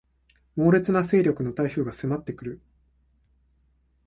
[0.55, 2.61] 猛烈な勢力の台風が迫ってくる